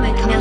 [0.00, 0.37] 美康。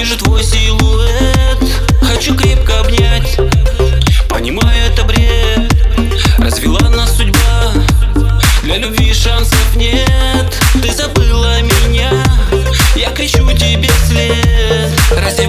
[0.00, 1.58] Вижу твой силуэт,
[2.00, 3.36] хочу крепко обнять.
[4.30, 5.74] Понимаю, это бред,
[6.38, 7.74] развела нас судьба.
[8.62, 12.12] Для любви шансов нет, ты забыла меня.
[12.96, 15.48] Я кричу тебе вслед, разве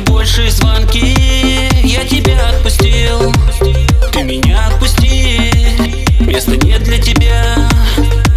[0.00, 1.14] больше звонки.
[1.82, 3.32] Я тебя отпустил.
[4.12, 5.50] Ты меня отпусти.
[6.20, 7.68] Места нет для тебя.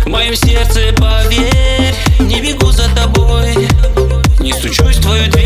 [0.06, 1.96] В моем сердце поверь.
[2.20, 3.68] Не бегу за тобой.
[4.40, 5.43] Не стучусь в твою дверь.